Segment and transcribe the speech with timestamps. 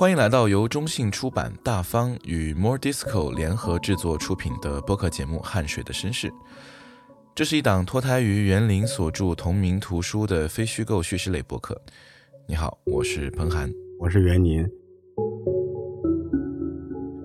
[0.00, 6.30] 欢迎来到由中信出版、大方与 More Disco 联合制作出品的播客节目《汗水的绅士》。
[7.34, 11.78] 这是一档脱胎于园林所著同名图书的非虚构叙事类播客。
[12.48, 14.66] 你好，我是彭涵，我是袁林。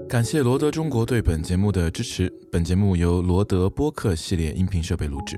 [0.09, 2.29] 感谢罗德中国对本节目的支持。
[2.51, 5.37] 本节目由罗德播客系列音频设备录制。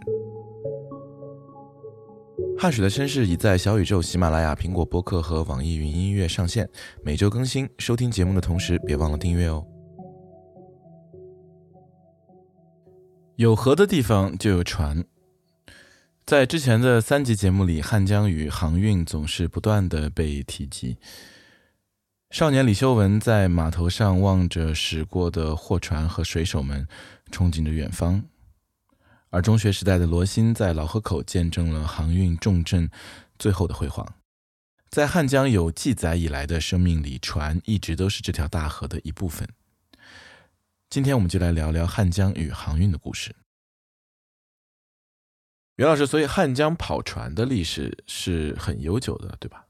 [2.60, 6.68] 汗水的绅士已在小宇宙、喜马拉雅、苹果播客和网易云音乐上线，
[7.04, 7.70] 每周更新。
[7.78, 9.64] 收听节目的同时，别忘了订阅哦。
[13.36, 15.06] 有河的地方就有船。
[16.26, 20.98] 在之前的三集节目里，汉江与航运总是不断的被提及。
[22.32, 26.88] 少年李修文在码头上望着驶过的货船和水手们，
[27.32, 28.20] 憧憬着远方；
[29.30, 32.90] 而中学时代的罗新在老河口见证了航运重镇
[33.38, 34.16] 最后的辉煌。
[34.90, 39.48] 在汉江有记载以来的生命里，船一直都是这条大河的一部分。
[40.90, 43.36] 今天我们就来聊聊汉江与航运的故事。
[45.76, 49.66] 袁老师，所以汉江跑船的历史是很悠久的，对吧？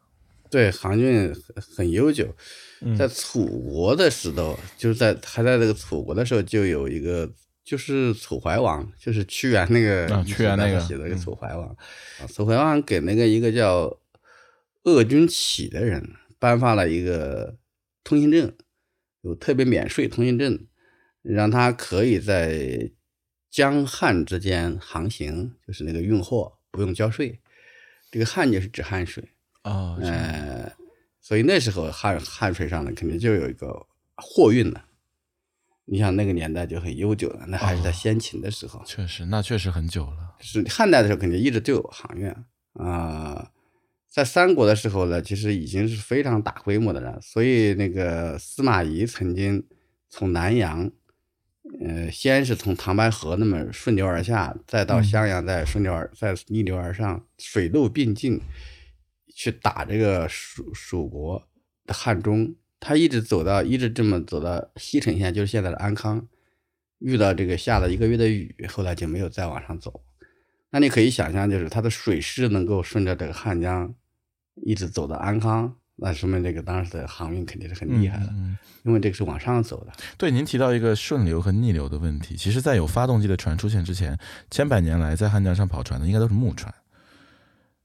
[0.50, 2.34] 对，航运很很悠久，
[2.98, 7.30] 在楚国的时候，就是在还在这个楚国的时候，就有一个
[7.68, 11.76] 就是楚怀王，就是屈原那个屈原那个写的一个楚怀王，
[12.34, 14.00] 楚怀王给那个一个叫
[14.84, 17.58] 鄂君启的人颁发了一个
[18.06, 18.54] 通行证，
[19.20, 20.66] 有特别免税通行证，
[21.22, 22.90] 让他可以在
[23.52, 27.38] 江汉之间航行，就是那个运货不用交税，
[28.10, 29.22] 这个汉就是指汉水。
[29.64, 30.72] 啊，呃，
[31.20, 34.82] 所以那时候汉汉水上呢，肯定就有一个货运的。
[35.88, 38.82] 你想那个年代就很悠久了，那还是在先秦的时候。
[38.86, 40.36] 确实，那确实很久了。
[40.40, 42.32] 是汉代的时候，肯定一直都有航运
[42.74, 43.52] 啊。
[44.08, 47.20] 在三国的时候呢，其实已经是非常大规模的了。
[47.22, 49.66] 所以那个司马懿曾经
[50.10, 50.92] 从南阳，
[51.82, 58.42] 呃，先是从唐白河那么顺流而下，再到襄阳，再顺流而再逆流而上，水陆并进。
[59.40, 61.48] 去打这个蜀蜀国
[61.86, 66.28] 的汉中，他一直走到，一直这么走到西城县，就是现在的安康，
[67.00, 70.04] 遇到这个下了一个月的雨，后来就没有再往上走。
[70.70, 73.94] 那你可以想象，就是他的水势能够顺着这个汉江
[74.56, 79.92] 一直走到安康，那说明这个当时的航运肯定是很厉害的，嗯因为这个是往上走的。
[80.18, 84.18] 对，您提到一个顺流和逆流的问题，其实，在有发动机的船出现之前，
[84.50, 86.74] 千百年来在汉江上跑船的应该都是木船。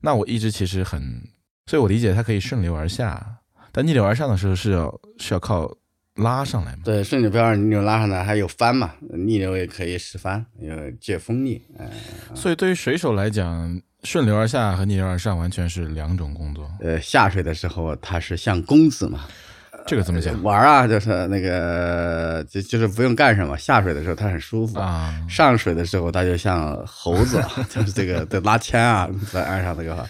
[0.00, 1.22] 那我一直其实很。
[1.66, 3.38] 所以我理解它可以顺流而下，
[3.72, 5.74] 但逆流而上的时候是要是要靠
[6.16, 6.82] 拉上来嘛？
[6.84, 8.92] 对，顺流不要逆流拉上来，还有翻嘛？
[9.10, 11.62] 逆流也可以使帆，有借风力。
[11.78, 11.88] 嗯，
[12.36, 16.70] 所以对于水手来讲，顺流而下和逆流而上完全是两种工作。
[16.80, 19.20] 呃，下水的时候他是像公子嘛？
[19.86, 20.40] 这个怎么讲？
[20.42, 23.56] 玩啊，就是那个就就是不用干什么。
[23.56, 30.06] 下水的时候他很舒服啊，上水的时候他就像猴子， 就是这个在拉纤啊，在岸上那个。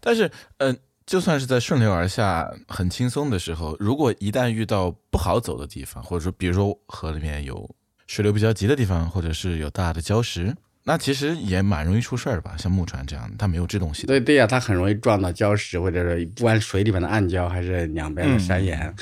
[0.00, 0.76] 但是，嗯。
[1.06, 7.72] 就算是在顺流而下很轻松的时候，如果一旦遇到不好走的地方，或者说比如说河里面有
[8.08, 10.52] 水流比较急的地方，或者是有大的礁石，
[10.82, 12.56] 那其实也蛮容易出事儿吧。
[12.58, 14.08] 像木船这样，它没有制动系统。
[14.08, 18.92] 对对呀，它很容易撞到礁石，或者是不管水里面的暗礁，还是两边的山岩，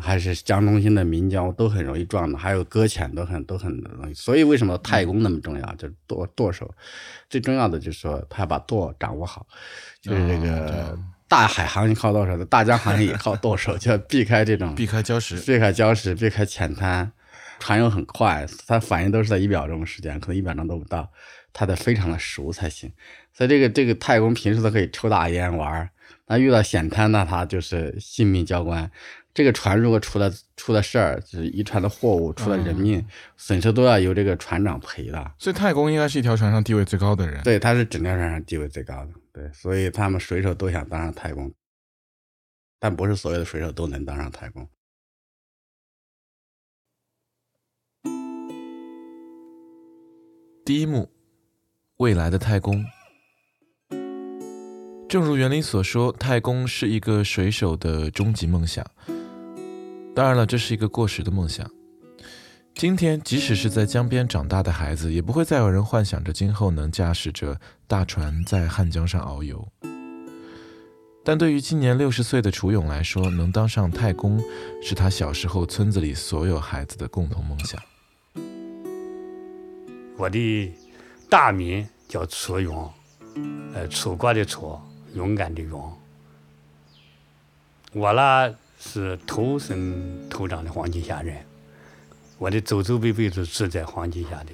[0.00, 2.36] 还是江中心的明礁，都很容易撞的。
[2.36, 4.14] 还有搁浅都很都很容易。
[4.14, 5.74] 所以为什么太公那么重要？
[5.76, 6.68] 就是舵舵手，
[7.30, 9.46] 最重要的就是说他要把舵掌握好，
[10.02, 10.98] 就是这个。
[11.28, 17.12] 大海航行靠舵手，大江航行也靠舵手，就要避开这种避开礁石，避开礁石，避开浅滩。
[17.58, 21.10] 船又很快，它反应都是在一秒钟时间，可能一秒钟都不到，
[21.54, 22.92] 它得非常的熟才行。
[23.32, 25.88] 所以这个这个太空平时都可以抽大烟玩，
[26.26, 28.90] 那遇到险滩那它就是性命交关。
[29.32, 33.04] 这个船如果出了出了事儿，就是一船的货物出了人命
[33.38, 35.32] 损失，都要由这个船长赔的。
[35.38, 37.42] 所以太公应该是一条船上地位最高的人。
[37.42, 39.08] 对，他是整条船上地位最高的。
[39.36, 41.52] 对，所以他们水手都想当上太公，
[42.78, 44.66] 但不是所有的水手都能当上太公。
[50.64, 51.12] 第一幕，
[51.98, 52.82] 未来的太公。
[55.06, 58.82] 正如原理所说，太公是一个水手的终极梦想。
[60.14, 61.70] 当然了，这是一个过时的梦想。
[62.76, 69.66] 今天，即使是在江边长大的孩子，也不会再有人幻想着今后能驾驶着大船在汉江上遨游。
[71.24, 74.38] 但对于今年六十岁的楚勇来说，能当上太公，
[74.82, 77.80] 是他小时候村子里所有孩子的共同梦想。
[80.18, 80.70] 我的
[81.30, 82.92] 大名叫楚勇，
[83.72, 84.78] 呃，楚国的楚，
[85.14, 85.98] 勇敢的勇。
[87.94, 91.42] 我呢，是土生土长的黄金下人，
[92.38, 94.52] 我的祖祖辈辈都住在黄金峡的。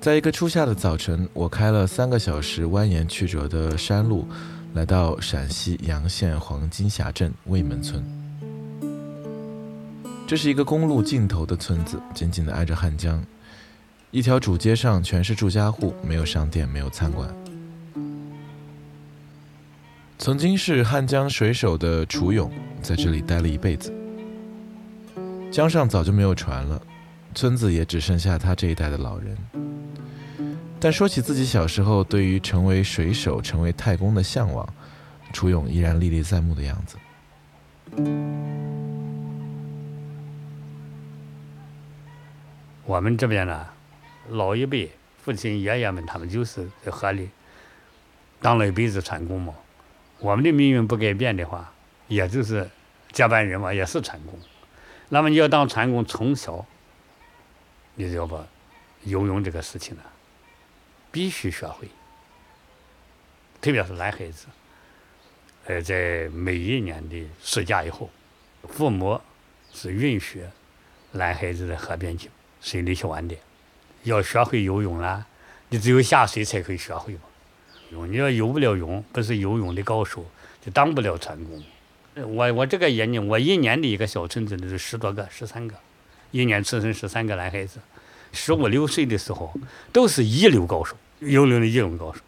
[0.00, 4.26] 在一个初夏的早晨，我开了三个小时蜿蜒曲折的山路，
[4.72, 8.02] 来到陕西洋县黄金峡镇魏门村。
[10.26, 13.22] 这是一个公路尽头的村子，紧紧地挨着汉江。
[14.10, 17.28] 一条主街上全是住家户，没有商店，没有餐馆。
[20.20, 22.52] 曾经是汉江水手的楚勇
[22.82, 23.90] 在这里待了一辈子。
[25.50, 26.78] 江上早就没有船了，
[27.34, 29.34] 村子也只剩下他这一代的老人。
[30.78, 34.68] 但说起自己小时候对于成为水手、成为太公的向往，
[35.32, 36.98] 楚勇依然历历在目的样子。
[42.84, 43.66] 我们这边呢，
[44.28, 44.90] 老一辈
[45.22, 47.30] 父亲、爷爷们，他们就是在河里
[48.42, 49.54] 当了一辈子船工嘛。
[50.20, 51.72] 我们的命运不改变的话，
[52.08, 52.68] 也就是
[53.10, 54.38] 接班人嘛，也是船工。
[55.08, 56.64] 那么你要当船工，从小
[57.94, 58.46] 你就要把
[59.04, 60.02] 游泳这个事情呢。
[61.12, 61.88] 必须学会，
[63.60, 64.46] 特别是男孩子。
[65.66, 68.08] 呃，在每一年的暑假以后，
[68.68, 69.20] 父母
[69.72, 70.44] 是允许
[71.12, 72.30] 男孩子在河边去
[72.60, 73.34] 水里去玩的。
[74.04, 75.26] 要学会游泳啦，
[75.68, 77.20] 你只有下水才可以学会嘛。
[77.90, 80.24] 你要游不了泳，不是游泳的高手，
[80.64, 81.62] 就当不了船工。
[82.34, 85.74] 我我这个眼睛，我一年的一个小村子里是十多个、十三个，
[86.30, 87.80] 一年出生十三个男孩子。
[88.32, 89.52] 十五六岁的时候，
[89.92, 92.20] 都是一流高手，游泳的一流高手。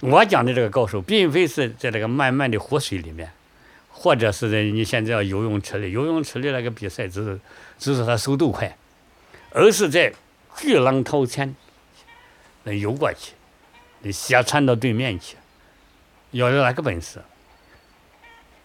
[0.00, 3.30] 我讲的这个高手，并非是在这个漫漫的湖水里面，
[3.88, 7.38] 或者是在你现在要游泳池里，游泳池里那个比赛只是
[7.78, 8.76] 只是他速度快，
[9.50, 10.12] 而是在
[10.56, 11.54] 巨浪滔天
[12.64, 13.32] 能游过去，
[14.06, 15.36] 你斜穿到对面去，
[16.30, 17.20] 要有那个本事，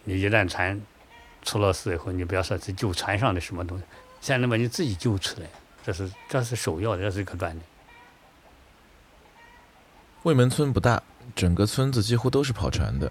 [0.04, 0.80] 你一旦船
[1.42, 3.82] 出了事以后，你不要说是救船上的什么东西，
[4.20, 5.48] 先能把你自己救出来。
[5.84, 7.60] 这是这是首要的，这是一个锻炼。
[10.22, 11.02] 魏门村不大，
[11.34, 13.10] 整个村子几乎都是跑船的。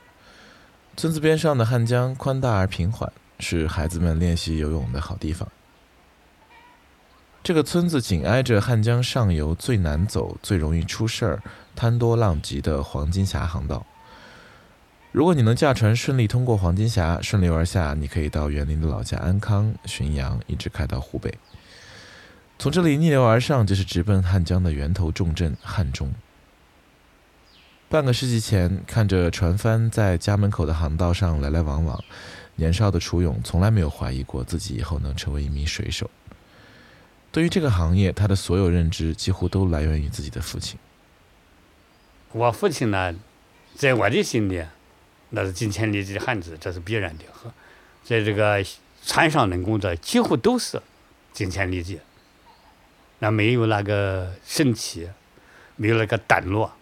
[0.95, 5.45] 村子边上的汉江宽大而平缓，是孩子们练习游泳的好地方。
[7.43, 11.43] 这个村子紧挨着汉江上游最难走、最容易出事儿、
[11.75, 13.83] 滩多浪急的黄金峡航道。
[15.11, 21.33] 如果你能驾船顺利通过黄金峡，顺流而下，你可以到园林的老家安康、浔阳，一直开到湖北。
[22.59, 26.13] 从这里逆流而上，就是直奔汉江的源头重镇汉中。
[27.89, 32.01] 半个世纪前，看着船帆在家门口的航道上来来往往，
[32.55, 36.07] 年少的楚勇从来没有怀疑过自己以后能成为一名水手。
[37.31, 40.77] 对于这个行业，他的所有认知几乎都来源于自己的父亲。
[42.33, 43.15] 我父亲呢，
[43.75, 44.65] 在我的心里，
[45.29, 47.23] 那是金钱利益的汉子，这是必然的。
[48.03, 48.61] 在这个
[49.05, 50.81] 船上能工作，几乎都是
[51.31, 51.99] 金钱利益。
[53.19, 55.07] 那没有那个身体，
[55.77, 56.73] 没有那个胆落，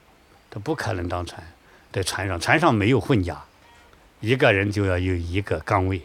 [0.50, 1.44] 他不可能当船。
[1.92, 3.44] 在船上，船上没有混家，
[4.20, 6.02] 一个人就要有一个岗位，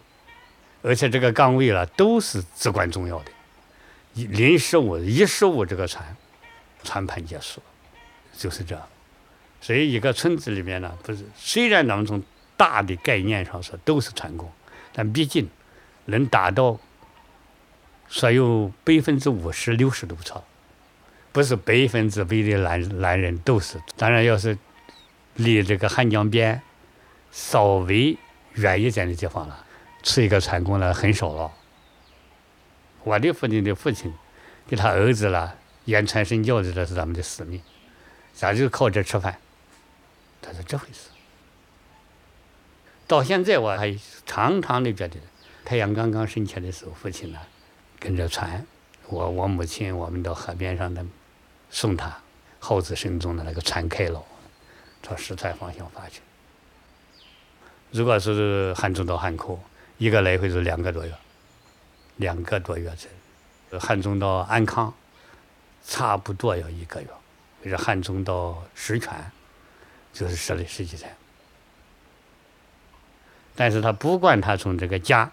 [0.82, 3.31] 而且这个岗位了都是至关重要的。
[4.15, 6.17] 一临十五，一十五，这个船
[6.83, 7.63] 船盘结束，
[8.37, 8.85] 就是这样。
[9.61, 12.23] 所以一个村子里面呢，不是虽然咱们从
[12.56, 14.51] 大的概念上说都是船工，
[14.93, 15.49] 但毕竟
[16.06, 16.81] 能达到。
[18.06, 20.44] 所有百分之五十、六十都不错，
[21.33, 23.81] 不是百分之百的男男人都是。
[23.97, 24.56] 当然，要是
[25.37, 26.61] 离这个汉江边
[27.33, 28.17] 稍微
[28.53, 29.65] 远一点的地方了，
[30.03, 31.51] 出一个船工了很少了。
[33.05, 34.13] 我的父亲的父亲
[34.67, 37.63] 给他儿子了言传身教的，这是咱们的使命，
[38.34, 39.39] 咱就靠这吃饭。
[40.43, 41.11] 他是这回事。
[43.06, 43.96] 到现在我还
[44.27, 45.17] 常常的觉得，
[45.65, 47.39] 太阳刚刚升起来的时候，父亲呢。
[48.01, 48.67] 跟着船，
[49.06, 51.03] 我我母亲我们到河边上的
[51.70, 52.15] 送他，
[52.58, 54.23] 号子声中的那个船开了，
[55.03, 56.20] 朝石川方向发去。
[57.93, 59.58] 如果是汉中到汉口，
[59.96, 61.15] 一个来回是两个多月，
[62.17, 62.93] 两个多月
[63.71, 64.93] 这汉中到安康，
[65.87, 67.09] 差不多要一个月。
[67.63, 69.13] 就是汉中到石泉，
[70.13, 71.15] 就是十来十几天。
[73.55, 75.31] 但是他不管他从这个家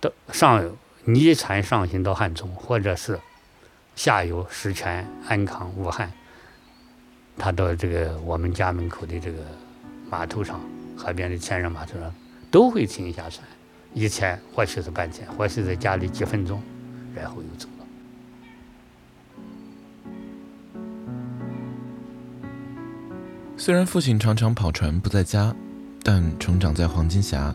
[0.00, 0.76] 到上游。
[1.04, 3.18] 泥船上行到汉中，或者是
[3.96, 6.12] 下游石泉、安康、武汉，
[7.38, 9.38] 他到这个我们家门口的这个
[10.10, 10.60] 码头上，
[10.98, 12.14] 河边的千人码头上，
[12.50, 13.42] 都会停一下船，
[13.94, 16.62] 一天或许是半天，或许在家里几分钟，
[17.14, 17.86] 然后又走了。
[23.56, 25.54] 虽然父亲常常跑船不在家，
[26.02, 27.54] 但成长在黄金峡，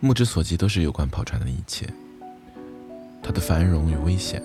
[0.00, 1.92] 目之所及都是有关跑船的一切。
[3.20, 4.40] 它的繁荣与危险，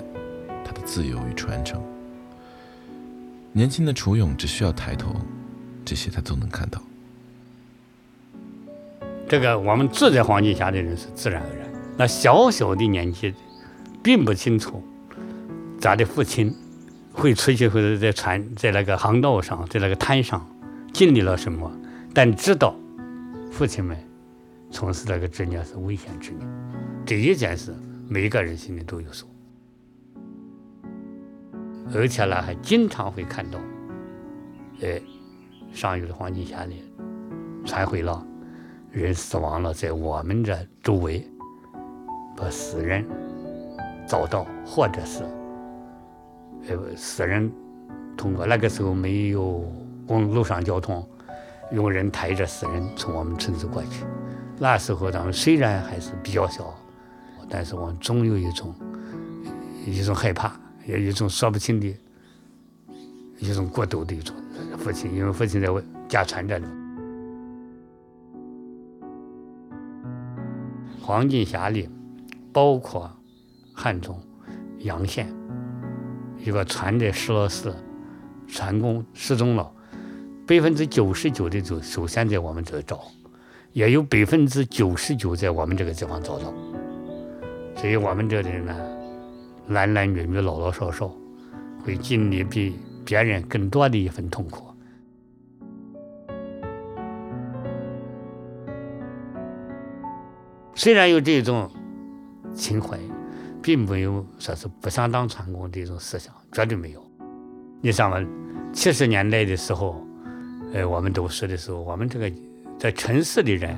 [0.66, 1.82] 它的自由与传承。
[3.52, 5.16] 年轻的楚勇只需要抬头，
[5.86, 6.82] 这些他都能看到。
[9.34, 13.34] 这个我们住在黄金峡的人是自然而然，那小小的年纪，
[14.04, 14.80] 并不清楚
[15.80, 16.56] 咱的父亲
[17.12, 20.48] 会出去或者在船在那个航道上，在那个滩上
[20.94, 21.72] 经历了什么，
[22.14, 22.76] 但知道
[23.52, 23.98] 父亲们
[24.70, 26.38] 从事这个职业是危险职业，
[27.04, 27.74] 这一件事
[28.08, 29.26] 每个人心里都有数。
[31.92, 33.58] 而且呢，还经常会看到，
[34.84, 35.02] 哎，
[35.74, 36.84] 上游的黄金峡里
[37.66, 38.24] 船毁了，
[38.94, 41.28] 人死亡了，在我们这周围
[42.38, 43.04] 把死人
[44.08, 45.24] 找到，或者是
[46.70, 47.52] 呃死人
[48.16, 49.66] 通过那个时候没有
[50.06, 51.04] 公路上交通，
[51.72, 54.06] 用人抬着死人从我们村子过去。
[54.60, 56.72] 那时候咱们虽然还是比较小，
[57.50, 58.76] 但是我们总有一种
[59.88, 60.56] 一种害怕。
[60.86, 61.98] 有一种说不清的，
[63.40, 64.36] 一种孤独的一种
[64.78, 66.83] 父亲，因为父亲在我家传着呢。
[71.06, 71.90] 黄金峡里，
[72.54, 73.12] 包括
[73.74, 74.18] 汉中、
[74.80, 75.28] 洋县，
[76.40, 77.74] 一个船的失落事，
[78.48, 79.70] 船工失踪了，
[80.48, 83.02] 百分之九十九的就首先在我们这找，
[83.74, 86.54] 也有百分之九十九在我们这个地方找到，
[87.76, 88.74] 所以我们这里呢。
[89.66, 91.10] 男男女女、老老少少，
[91.86, 94.73] 会经历比别人更多的一份痛苦。
[100.76, 101.70] 虽然有这种
[102.54, 102.98] 情怀，
[103.62, 107.04] 并没有说是不想当船工这种思想，绝对没有。
[107.82, 108.18] 你想嘛，
[108.72, 110.06] 七十年代的时候，
[110.74, 112.32] 呃，我们读书的时候，我们这个
[112.80, 113.76] 在城市的人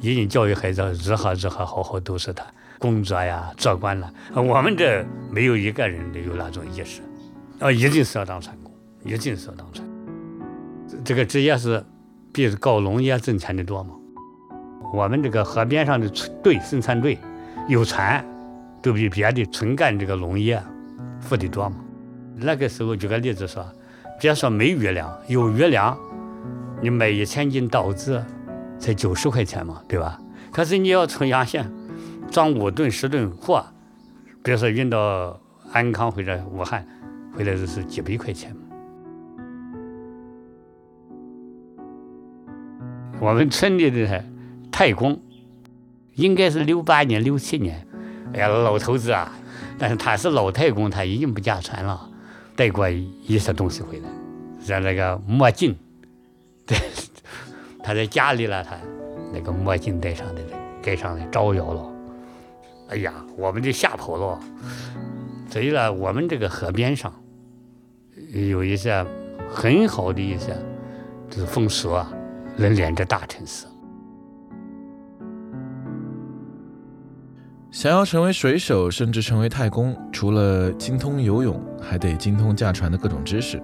[0.00, 2.44] 已经教育孩子如何如何好好读书的。
[2.78, 4.12] 工作呀，做官了。
[4.34, 7.00] 我们这没有一个人有那种意识，
[7.60, 8.74] 啊，一定是要当船工，
[9.04, 9.88] 一定是要当船。
[11.04, 11.84] 这个职业是
[12.32, 13.94] 比搞农业挣钱的多吗？
[14.92, 16.08] 我们这个河边上的
[16.42, 17.18] 队生产队
[17.68, 18.24] 有船，
[18.82, 20.62] 都比别的纯干这个农业
[21.20, 21.76] 富的多嘛？
[22.36, 23.64] 那个时候举个例子说，
[24.20, 25.96] 别说没余粮，有余粮，
[26.80, 28.24] 你买一千斤稻子
[28.78, 30.20] 才九十块钱嘛，对吧？
[30.50, 31.70] 可是你要从洋县。
[32.30, 33.62] 装五吨十吨货，
[34.42, 35.38] 比如说运到
[35.70, 36.82] 安康或者武汉，
[37.36, 38.56] 回来就是几百块钱。
[43.20, 44.24] 我们村里的
[44.82, 45.16] 太公，
[46.16, 47.86] 应该是六八年、六七年，
[48.34, 49.32] 哎呀，老头子啊，
[49.78, 52.10] 但是他是老太公，他已经不驾船了，
[52.56, 54.08] 带过一些东西回来，
[54.60, 55.78] 像那个墨镜，
[56.66, 56.76] 对，
[57.80, 58.76] 他在家里了，他
[59.32, 60.42] 那个墨镜戴上的，
[60.82, 61.92] 盖上的招摇了。
[62.88, 64.40] 哎呀，我们就吓跑了。
[65.48, 67.14] 所以呢，我们这个河边上
[68.32, 69.06] 有一些
[69.48, 70.60] 很好的一些
[71.30, 72.12] 就是风俗啊，
[72.56, 73.66] 能连着大城市。
[77.72, 83.60] 想要成为水手，甚至成为太公，除了精通游泳，还得精通驾船的各种知识。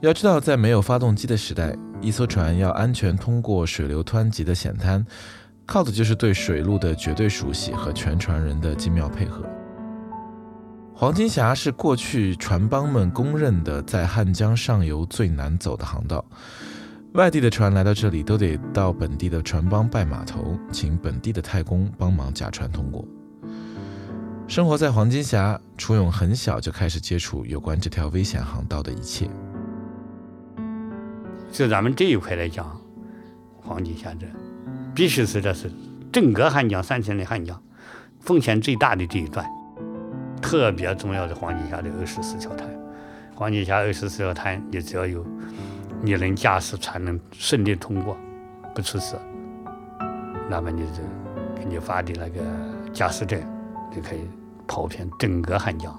[0.00, 5.06] 要知道，在没有发动机的时代，一艘船要安全通过水流湍急的险滩。
[5.64, 9.44] 靠的就是对水路的绝对熟悉和全船人的精妙配合。
[10.92, 16.24] 黄金峡是过去船帮们公认的在汉江上游最难走的航道，
[17.14, 23.06] 外地的船来到这里都得到本地的船帮拜码头，请本地的太公帮忙驾船通过。
[24.48, 29.28] 生活在黄金峡，楚勇很小就开始接触有关这条危险航道的一切。
[31.50, 32.80] 就咱们这一块来讲，
[33.60, 34.26] 黄金峡这。
[34.94, 35.70] 必须是这是
[36.10, 37.62] 整个汉江三千里汉江
[38.20, 39.46] 风险最大的这一段，
[40.40, 42.66] 特别重要的黄金峡的二十四桥滩。
[43.34, 45.26] 黄金峡二十四桥滩，你只要有
[46.02, 48.16] 你能驾驶船能顺利通过，
[48.74, 49.16] 不出事，
[50.50, 51.02] 那么你就
[51.56, 52.40] 给你发的那个
[52.92, 53.40] 驾驶证
[53.94, 54.20] 就可以
[54.66, 55.96] 跑遍整个汉江。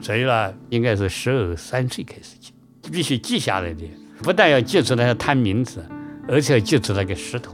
[0.00, 2.52] 所以呢，应该是十二三岁开始记，
[2.90, 3.90] 必须记下来的，
[4.22, 5.84] 不但要记住那些滩名字。
[6.28, 7.52] 而且要记住那个石头，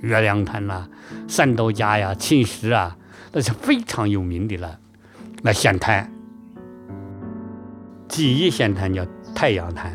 [0.00, 0.88] 月亮滩呐、
[1.26, 2.96] 三刀家呀、青石啊，
[3.32, 4.78] 那是非常有名的了。
[5.42, 6.08] 那险滩，
[8.06, 9.04] 第一险滩叫
[9.36, 9.94] 太阳滩，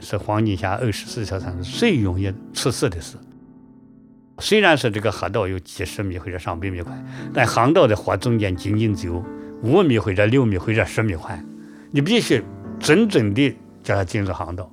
[0.00, 3.16] 是黄金峡二十四条船最容易出事的事。
[4.40, 9.24] 虽然是这个河道有几十米或者上百米宽，但航道的河中间仅仅只有
[9.62, 11.46] 五米或者六米或者十米宽，
[11.92, 12.42] 你必须
[12.80, 14.68] 准准的叫它进入航道。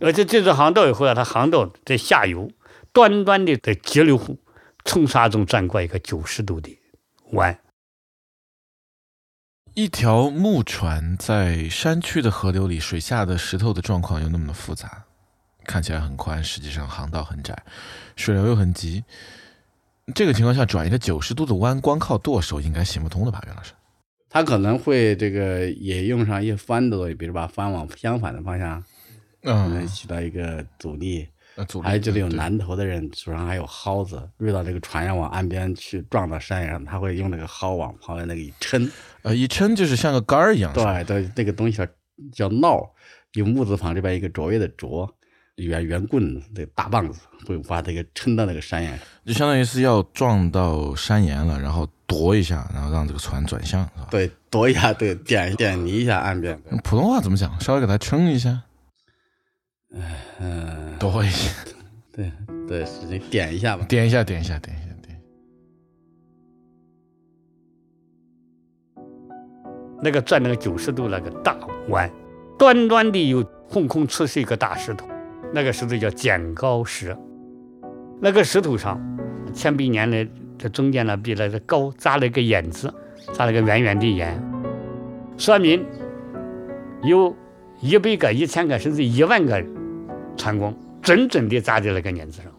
[0.00, 2.50] 而且进入航道以后啊，它航道在下游，
[2.92, 4.36] 端端的在急流湖
[4.84, 6.76] 冲沙中转过一个九十度的
[7.30, 7.56] 弯。
[9.74, 15.02] 一条木船在山区的河流里，水下的石头的状况又那么的复杂，
[15.64, 17.60] 看起来很宽，实际上航道很窄，
[18.14, 19.02] 水流又很急。
[20.14, 23.42] 这个情况下转一个九十度的弯，光靠舵手应该行不通的吧？
[23.46, 23.72] 袁老师，
[24.30, 28.84] 他可能会这个也用上一些翻的东西，比如把帆往相反的方向，
[29.42, 31.26] 能嗯，起到一个阻力。
[31.56, 38.90] 呃阻力还有就是有南头的人手上还有蒿子，遇到这个船要往岸边去撞到山上，他会用那个蒿往旁边那个一抻，
[39.24, 41.86] 呃，一撑就是像个杆儿一样，对对，那个东西叫
[42.32, 42.88] 叫闹，
[43.32, 45.10] 有木字旁这边一个卓越的卓，
[45.56, 49.06] 圆圆棍子，这个大棒子会把这个撑到那个山岩上。
[49.24, 54.08] 就相当于是要撞到山岩了，然后夺一下，然后让这个船转向，是吧？
[54.10, 56.60] 对，夺一下，对，点点泥一下岸边。
[56.82, 57.58] 普通话怎么讲？
[57.60, 58.60] 稍微给它撑一下，
[60.38, 61.50] 嗯，夺一下，
[62.14, 62.30] 对
[62.68, 63.86] 对，使劲点一下吧。
[63.86, 64.83] 点一下，点一下，点一下，
[70.04, 71.56] 那个转那个九十度那个大
[71.88, 72.10] 弯，
[72.58, 75.08] 端端的有横空出世一个大石头，
[75.50, 77.16] 那个石头叫剪高石。
[78.20, 79.00] 那个石头上，
[79.54, 82.92] 千百年来这中间呢比那个高扎了一个眼子，
[83.32, 84.38] 扎了个圆圆的眼，
[85.38, 85.82] 说明
[87.02, 87.34] 有
[87.80, 89.64] 一百个、一千个甚至一万个
[90.36, 92.52] 船工准准的扎在那个眼子上。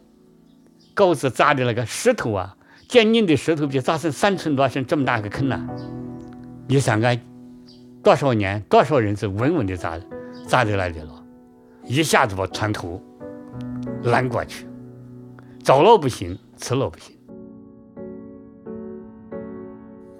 [0.95, 5.63] 高是扎的那个石头啊，坚硬的石头比扎成三寸多深这么大个坑呐、
[6.67, 7.19] 你想看
[8.05, 9.99] 多少年多少人是稳稳的扎
[10.47, 11.25] 扎在那里了，
[11.85, 13.01] 一下子把船头
[14.03, 14.67] 拦过去，
[15.63, 17.17] 早了不行，迟了不行。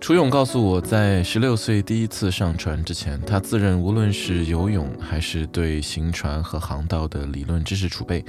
[0.02, 8.26] 楚勇告诉我，在十六岁第一次上船之前，他自认无论是游泳还是对行船和航道的理论知识储备，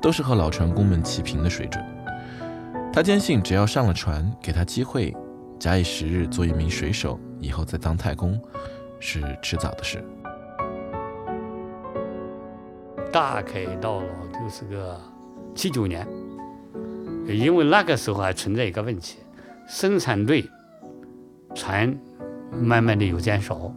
[0.00, 1.84] 都是和老船工们齐平的水准。
[2.92, 5.12] 他坚信，只要上了船，给他机会，
[5.58, 8.40] 假以时日做一名水手，以后再当太公，
[9.00, 10.02] 是迟早的事。
[13.12, 15.00] 大概到了就是个
[15.54, 16.06] 七九年，
[17.26, 19.18] 因为那个时候还存在一个问题，
[19.66, 20.44] 生产队
[21.54, 21.96] 船
[22.52, 23.72] 慢慢的有减少，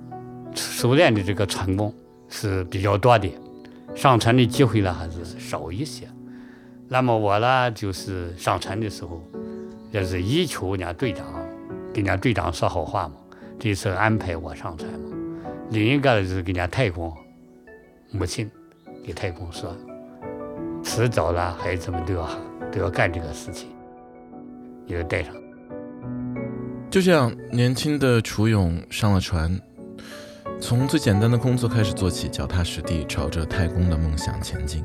[0.53, 1.93] 熟练的这个船工
[2.27, 3.32] 是比较多的，
[3.95, 6.08] 上船的机会呢还是少一些。
[6.89, 9.23] 那么我呢，就是上船的时候，
[9.91, 11.25] 也是以求人家队长，
[11.93, 13.13] 跟人家队长说好话嘛。
[13.59, 15.17] 这次安排我上船嘛，
[15.69, 17.13] 另一个就是跟人家太公
[18.09, 18.49] 母亲
[19.05, 19.75] 给太公说，
[20.81, 22.29] 迟早了孩子们都要
[22.71, 23.67] 都要干这个事情，
[24.85, 25.35] 你就带上。
[26.89, 29.59] 就这样，年轻的楚勇上了船，
[30.61, 34.83] 从最简单的工作开始做起，脚踏实地，朝着太公的梦想前进。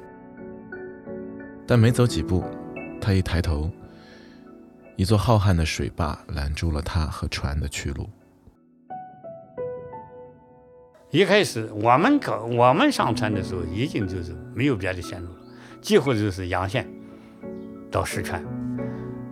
[1.65, 2.43] 但没走几步，
[3.01, 3.71] 他一抬头，
[4.97, 8.11] 一座浩瀚的水坝拦住了他和船的去路。
[11.15, 15.37] 一开始我们搞我们上船的时候，已经就是没有别的线路了，
[15.81, 16.85] 几乎就是阳线
[17.89, 18.45] 到石川。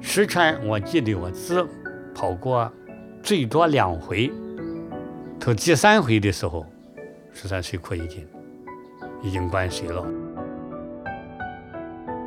[0.01, 1.66] 石川我记得我只
[2.14, 2.71] 跑过
[3.21, 4.31] 最多两回，
[5.40, 6.64] 头第三回的时候，
[7.33, 8.25] 石川水库已经
[9.21, 10.07] 已经关水了。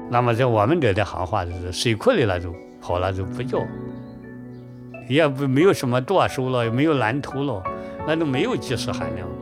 [0.09, 3.65] 那么在我们这的行话就是水库里了就跑了就不叫，
[5.07, 7.63] 也不没有什么舵手了，也没有拦头了，
[8.05, 9.35] 那都没有技术含量了。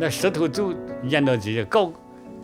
[0.00, 0.72] 那石头就
[1.08, 1.92] 淹到几高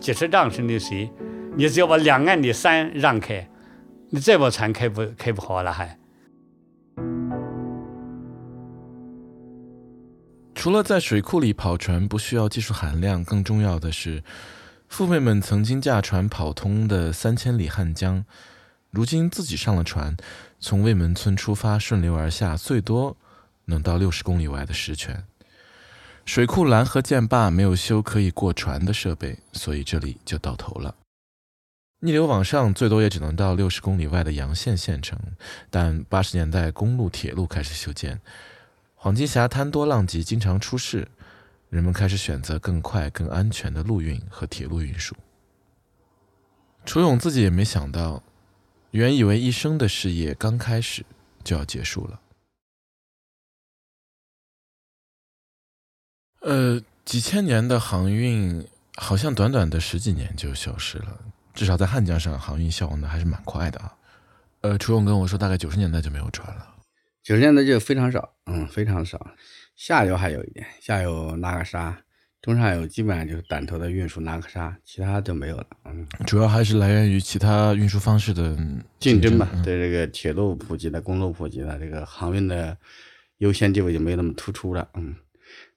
[0.00, 1.08] 几十丈深的水，
[1.56, 3.48] 你只要把两岸的山让开，
[4.10, 5.96] 你再把船开不开不好了还。
[10.54, 14.24] 除了在水库里跑船不需要技术含量，更重要的是，
[14.88, 18.24] 父辈们曾经驾船跑通的三千里汉江，
[18.90, 20.16] 如今自己上了船，
[20.58, 23.16] 从魏门村出发，顺流而下，最多
[23.66, 25.24] 能到六十公里外的石泉。
[26.24, 30.96] 水库拦河建坝没有修可以过船的设备，所以这里就到头了。
[32.00, 35.18] 逆流往上，最多也只能到六十公里外的阳县县城，
[35.70, 38.20] 但八十年代公路、铁路开始修建。
[38.94, 41.06] 黄金峡滩多浪急，经常出事，
[41.68, 45.14] 人们开始选择更快、更安全的陆运和铁路运输。
[46.86, 48.22] 楚勇自己也没想到，
[48.90, 51.04] 原以为一生的事业刚开始
[51.42, 52.20] 就要结束了。
[56.44, 58.62] 呃，几千年的航运，
[58.96, 61.18] 好像短短的十几年就消失了。
[61.54, 63.94] 至少在汉江上，航运消亡的还是蛮快的啊。
[64.60, 66.68] 呃，楚勇跟我说，大概九十年代就没有船了。
[67.22, 69.26] 九十年代就非常少，嗯，非常少。
[69.74, 71.98] 下游还有一点，下游拉个沙，
[72.42, 75.66] 中上游基本上就是短头的运输、拉个沙，其他就没有了。
[75.86, 78.54] 嗯，主要还是来源于其他运输方式的
[79.00, 82.76] 竞争吧，嗯对这个铁路普及的、公路普及的，这个航运的
[83.38, 84.86] 优先地位就没有那么突出了。
[84.94, 85.14] 嗯，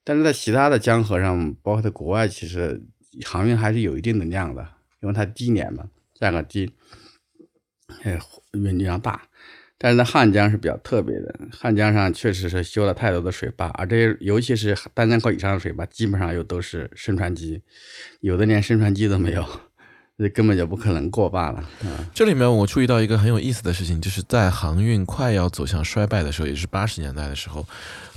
[0.07, 2.81] 但是在其他的江河上，包括在国外，其实
[3.25, 4.65] 航运还是有一定的量的，
[5.01, 5.83] 因为它低廉嘛，
[6.17, 6.71] 价格低，
[8.03, 8.17] 呃，
[8.53, 9.21] 运量大。
[9.77, 17.61] 但是在汉江是比较特别的，汉江上确实是修了太多的水坝，而这些尤其是单江口以上的水坝，基本上又都是升船机，
[18.21, 19.45] 有的连升船机都没有，
[20.17, 21.69] 这根本就不可能过坝了。
[22.13, 27.63] 这里面我注意到一个很有意思的事情，就是在航运快要走向衰败的时候，也是八十年代的时候，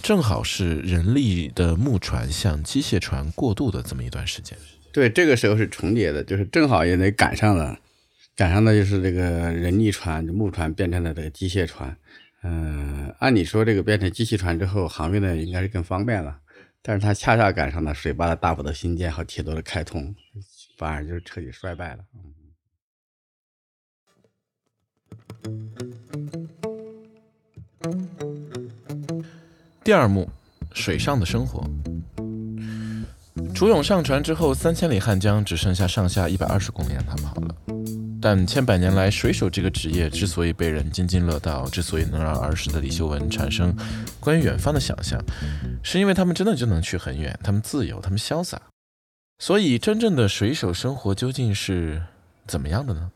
[0.02, 4.56] 正好是人力的木船向机械船过渡的这么一段时间。
[4.92, 7.78] 对，这个时候是重叠的，就是正好也得赶上了，
[8.34, 11.96] 赶上的就是这个人力船、木船变成了这个机械船。
[12.42, 16.40] 嗯、按理说这个变成机器船之后，航运呢应该是更方便了，
[16.82, 20.14] 但是它恰恰赶上了水坝的大幅的兴建和铁路的开通，
[20.78, 22.04] 反而就是彻底衰败了。
[29.82, 30.28] 第二幕，
[30.74, 31.64] 水上的生活。
[33.54, 37.54] 楚勇上船之后，三千里汉江只剩下上下一百二十公里让他跑了。
[38.20, 43.74] 但千百年来，水手这个职业之所以被人津津乐道，之所以能让儿时的李修文产生
[44.20, 45.18] 关于远方的想象，
[45.82, 48.60] 是因为他们真的就能去很远，他们自由，他们潇洒。
[49.38, 52.02] 所以，真正的水手生活究竟是
[52.46, 53.10] 怎么样的呢？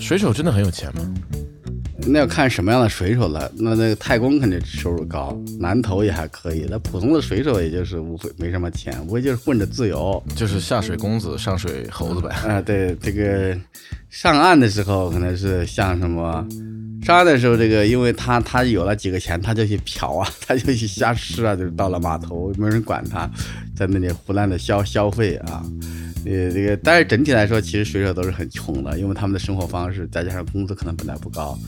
[0.00, 1.14] 水手真的很有钱吗？
[2.06, 3.50] 那要看什么样的水手了。
[3.56, 6.66] 那那个太公肯定收入高，南头也还可以。
[6.70, 10.22] 那普通的水手也就是无非没什么钱，无非就是混着自由。
[10.36, 12.28] 就是下水公子，上水猴子呗。
[12.48, 13.58] 啊、对，这个
[14.10, 16.46] 上岸的时候可能是像什么，
[17.02, 23.28] 上岸的时候，这个因为他他有了几个钱，他就去嫖啊， 他就去瞎吃啊，就是到了码头没人管他，
[23.76, 25.62] 在那里胡乱的消消费啊。
[26.30, 31.58] 呃，这个但是整体来说，其实水手都是很穷的，因为他们的生活方式再加上工资可能本来不高，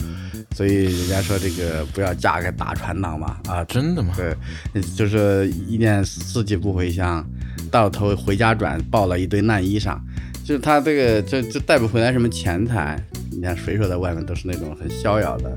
[0.54, 4.12] 所以人家说这个不要嫁给大船党嘛啊，真的吗？
[4.14, 7.24] 对，就是一年四季不回乡，
[7.70, 9.98] 到头回家转，抱了一堆烂衣裳，
[10.44, 13.02] 就是他这个就就带不回来什么钱财。
[13.30, 15.50] 你看水手在外面都是那种很逍遥的，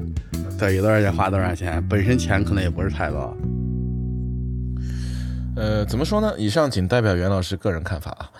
[0.58, 3.38] 对，有多少钱花多少钱，本身钱可能也不是太多。
[5.58, 6.34] 呃，怎么说呢？
[6.38, 8.32] 以上仅代表袁老师个人看法啊，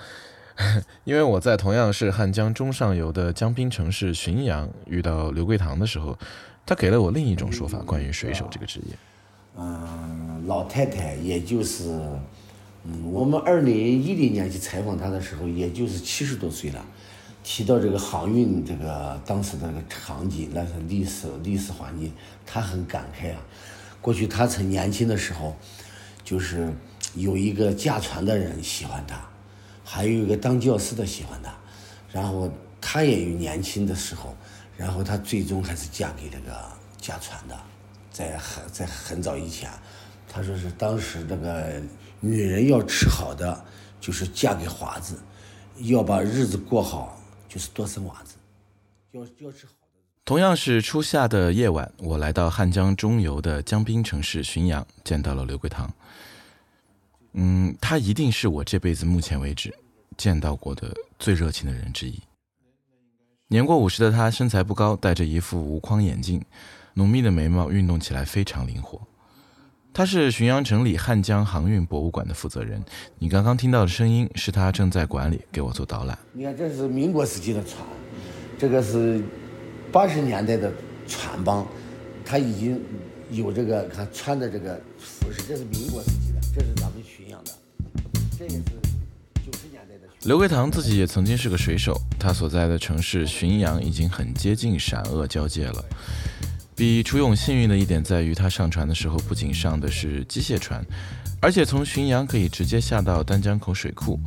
[1.04, 6.18] 因为我在同样是汉江中上游的江滨城市浔阳遇到刘桂堂的时候，
[6.66, 8.96] 他给了我另一种说法，关于水手这个职业。
[9.58, 11.90] 嗯，老太太也就是，
[12.86, 16.86] 嗯，我们二零一零年去采访她的时候，也就是七十多岁了。
[17.44, 22.14] 提到这个航运这个当时的那个场景，那是历史历史环境，
[22.46, 23.42] 她很感慨啊。
[24.02, 25.56] 过去她曾年轻的时候，
[26.24, 26.74] 就是
[27.16, 29.20] 有一个驾船的人喜欢她，
[29.94, 31.54] 还有一个当教师的喜欢她，
[32.12, 32.52] 然后
[32.82, 34.36] 她也有年轻的时候，
[34.76, 36.52] 然后她最终还是嫁给这个
[37.00, 37.56] 家传的。
[38.12, 39.70] 在很在很早以前，
[40.28, 41.80] 他说是当时这个
[42.20, 43.66] 女人要吃好的，
[44.00, 45.20] 就是嫁给华子，
[45.78, 48.36] 要把日子过好，就是多生娃子，
[49.12, 49.90] 要要吃好的。
[50.26, 55.92] 同样是初夏的夜晚，我来到汉江中游的江滨城市浔阳，见到了刘桂堂。
[57.34, 59.74] 嗯，他一定是我这辈子目前为止
[60.24, 62.18] 见到过的最热情的人之一。
[63.50, 66.42] 年过五十的他，身材不高，戴着一副无框眼镜，
[66.94, 69.02] 浓密的眉毛运动起来非常灵活。
[69.94, 72.82] 他是浔阳城里汉江航运博物馆的负责人。
[73.20, 76.18] 你刚刚听到的声音是他正在馆里给我做导览。
[76.32, 77.86] 你看，这是民国时期的船，
[78.58, 79.22] 这个是
[79.92, 80.72] 八十年代的
[81.06, 81.68] 船帮，
[82.24, 82.82] 他已经
[83.30, 87.52] 有这个看穿的这个服饰，这是民国时期的，这是咱们浔阳的，
[88.40, 88.83] 这也是。
[90.26, 95.84] 刘桂堂自己也曾经是个水手，他所在的城市浔阳已经很接近陕鄂交界了。
[96.74, 100.82] 比楚勇幸运的一点在于，他上船的时候不仅上的是机械船，
[101.42, 104.18] 而且从浔阳可以直接下到丹江口水库。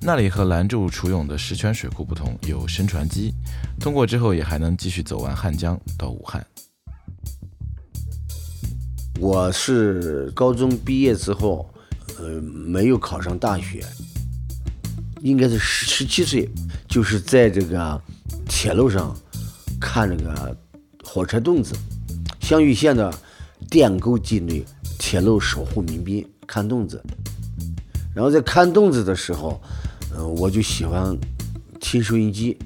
[0.00, 3.34] 那里和拦住楚勇的石泉水库不同，有升船机，
[3.78, 6.44] 通过之后也还能继续走完汉江到武汉。
[9.20, 11.70] 我是高中毕业之后，
[12.18, 13.84] 呃，没有考上大学，
[15.22, 16.48] 应该是十十七岁，
[16.88, 18.00] 就是在这个
[18.48, 19.16] 铁路上
[19.80, 20.56] 看这个
[21.04, 21.74] 火车洞子，
[22.40, 23.12] 湘渝县的
[23.68, 24.64] 电沟境内
[24.98, 27.02] 铁路守护民兵看洞子，
[28.14, 29.60] 然后在看洞子的时候，
[30.16, 31.16] 嗯、我就喜欢
[31.80, 32.58] 听收音机，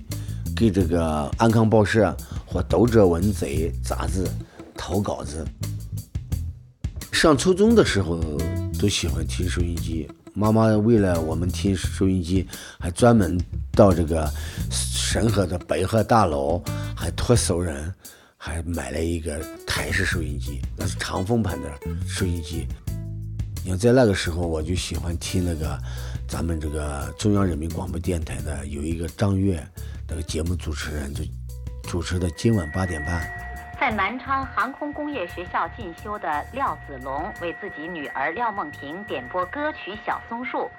[0.56, 4.24] 给这个安康报社或斗者文贼杂志
[4.76, 5.44] 投稿子。
[7.12, 8.20] 上初中的时候，
[8.78, 10.08] 都喜欢听收音机。
[10.36, 12.44] 妈妈为了我们听收音机，
[12.80, 13.38] 还专门
[13.70, 14.28] 到这个
[14.68, 16.60] 神河的北河大楼，
[16.96, 17.94] 还托熟人，
[18.36, 21.70] 还买了一个台式收音机，那是长风盘的
[22.04, 22.66] 收音机。
[23.64, 25.78] 你看，在那个时候，我就喜欢听那个
[26.26, 29.64] 咱们这个中央人民广播电台的有一个张悦
[30.08, 31.22] 那个节目主持人，就
[31.84, 33.43] 主持的今晚八点半。
[33.78, 40.70] 在南昌航空工业学校进修的廖子龙为自己女儿廖梦婷点播歌曲《小松树》，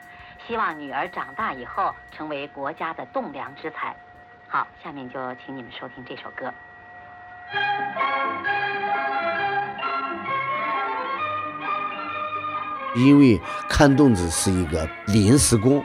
[0.47, 3.95] 希望女儿长大以后成为国家的栋梁之才。
[4.47, 6.51] 好，下面就请你们收听这首歌。
[12.95, 15.83] 因为看洞子是一个临时工，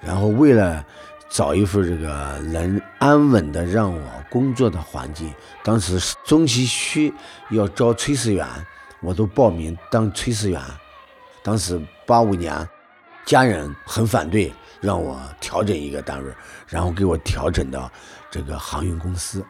[0.00, 0.84] 然后为了
[1.28, 7.12] 找一份这个能安稳的让我工作的环境，当时中西区
[7.50, 8.46] 要招炊事员，
[9.02, 10.60] 我都报名当炊事员。
[11.42, 12.68] 当时八五年，
[13.24, 16.32] 家人很反对，让我调整一个单位，
[16.66, 17.90] 然后给我调整到
[18.30, 19.44] 这个航运公司。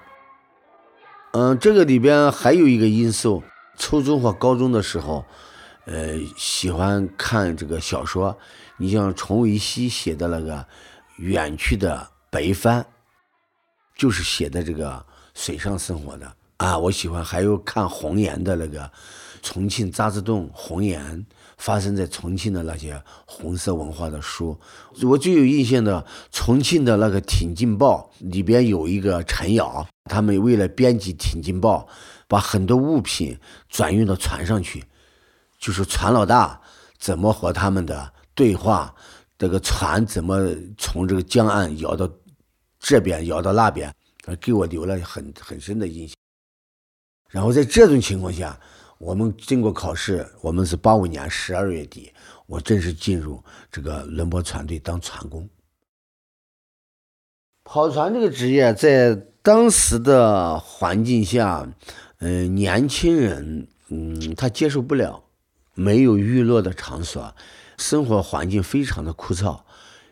[1.33, 3.43] 嗯，这个里边还有一个因素，
[3.77, 5.25] 初中或高中的时候。
[5.91, 8.37] 呃，喜欢看这个小说，
[8.77, 10.57] 你像崇维西写的那个
[11.19, 12.83] 《远去的白帆》，
[13.97, 15.05] 就是写的这个
[15.35, 16.79] 水上生活的啊。
[16.79, 18.91] 我喜欢，还有看红岩的那个
[19.43, 21.27] 重庆渣滓洞红岩
[21.57, 24.59] 发生在重庆的那些红色文化的书。
[25.03, 31.89] 我最有印象的，重庆的那个《挺进报》里边有一个陈瑶，他们为了编辑《挺进报》，
[32.29, 34.85] 把很多物品转运到船上去。
[35.59, 36.61] 就是船老大
[36.97, 38.95] 怎么和他们的对话，
[39.39, 42.11] 这个船怎么从这个江岸摇到
[42.81, 43.95] 这边，摇到那边，
[44.41, 46.17] 给我留了很很深的印象。
[47.31, 48.59] 然后在这种情况下，
[48.99, 52.13] 我们经过考试，我们是八五年十二月底，
[52.47, 55.49] 我正式进入这个轮播船队当船工。
[57.63, 61.71] 跑船这个职业在当时的环境下，
[62.19, 65.23] 嗯，年轻人，嗯，他接受不了。
[65.75, 67.37] 没有娱乐的场所，
[67.79, 69.61] 生活环境非常的枯燥。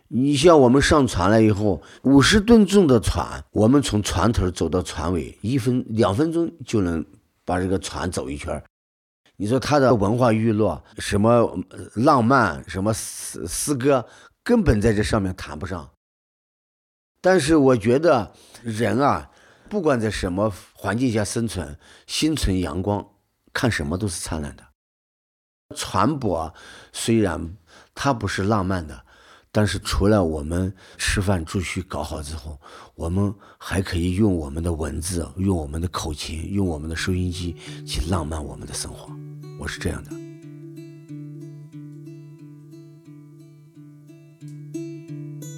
[0.08, 7.04] 你像我们上船了以后，五十吨重的船，我们从船头走到船尾，一分两分钟就能
[7.44, 8.62] 把这个船走一圈。
[9.36, 11.58] 你说他的文化娱乐，什么
[11.96, 14.06] 浪漫，什么诗诗歌，
[14.44, 15.90] 根本在这上面谈不上。
[17.20, 19.28] 但是我觉得人啊，
[19.68, 21.76] 不管在什么环境下生存，
[22.06, 23.04] 心存阳光，
[23.52, 24.62] 看什么都是灿烂的。
[25.74, 26.52] 船舶
[26.92, 27.56] 虽然
[27.94, 29.02] 它不是浪漫的，
[29.50, 32.60] 但是除了我们吃饭住宿搞好之后，
[32.94, 39.10] 我们还可以用我们的文字、用我们的口琴、用我们的收音机去浪漫我们的生活。
[39.58, 40.10] 我是这样的。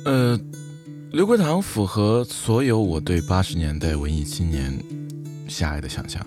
[0.06, 0.40] 呃，
[1.12, 4.82] 刘桂堂符合所有我对八十年代文艺青年
[5.48, 6.26] 狭隘的想象，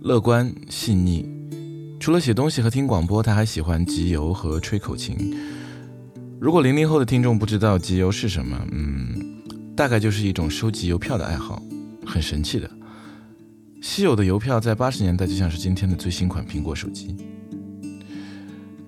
[0.00, 1.33] 乐观细腻。
[2.04, 5.16] 除了写东西和听广播，他还喜欢集邮和吹口琴。
[6.38, 9.42] 如果零零后的听众不知道集邮是什么，嗯，
[9.74, 11.62] 大概就是一种收集邮票的爱好，
[12.04, 12.70] 很神奇的。
[13.80, 17.16] 稀有的邮票在八十年代就像是今天的最新款苹果手机。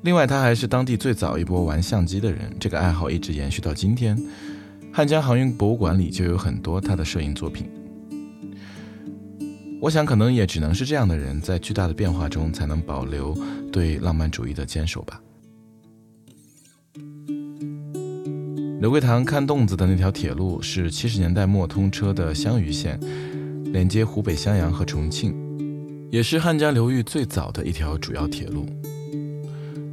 [0.02, 4.14] 另外，他还是当地最早一波玩相机的人，这个爱好一直延续到今天。
[4.92, 7.66] 汉江航运博物馆里就有很多他的摄影作品。
[9.78, 13.36] 我想，可能也只能是这样的人，在巨大的变化中，才能保留
[13.70, 15.20] 对浪漫主义的坚守吧。
[18.80, 22.98] 刘桂堂看洞子的那条铁路是七十年代末通车的湘渝线，
[23.72, 25.34] 连接湖北襄阳和重庆，
[26.10, 28.66] 也是汉江流域最早的一条主要铁路。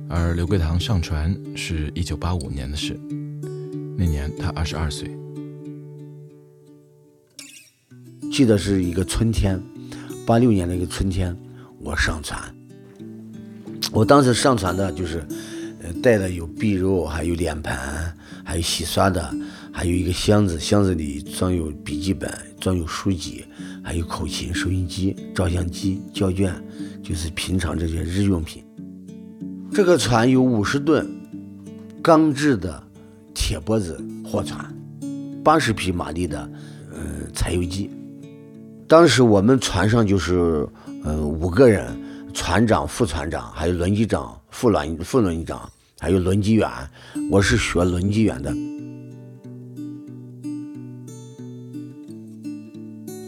[0.09, 2.99] 而刘桂堂上船是一九八五年的事，
[3.97, 5.09] 那年他二十二岁，
[8.31, 9.61] 记得是一个春天。
[10.25, 11.35] 八六年的一个春天，
[11.79, 12.39] 我上船。
[13.91, 15.23] 我当时上船的就是，
[15.81, 17.75] 呃，带的有碧肉，还有脸盆，
[18.43, 19.33] 还有洗刷的，
[19.71, 23.43] 还有一个箱子，箱子里装有笔记本，装有书籍，
[23.83, 26.53] 还有口琴、收音机、照相机、胶卷，
[27.03, 28.63] 就是平常这些日用品。
[29.73, 31.05] 这个船有五十吨
[32.01, 32.81] 钢制的
[33.33, 34.73] 铁脖子货船，
[35.43, 36.49] 八十匹马力的，
[36.93, 37.01] 呃，
[37.33, 37.89] 柴油机。
[38.87, 40.67] 当时我们船上就是，
[41.03, 41.97] 呃，五个人，
[42.33, 45.69] 船长、副船长，还有轮机长、副轮副轮机长，
[45.99, 46.69] 还有轮机员。
[47.31, 48.53] 我是学轮机员的。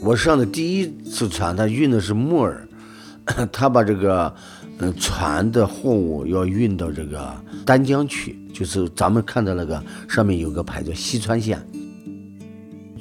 [0.03, 2.67] 我上的第一次船，他运的是木耳，
[3.51, 4.31] 他把这个
[4.77, 7.33] 嗯，船的货物要运到这个
[7.65, 11.65] 丹江去，就是咱们看到那个上面有个牌子西川县。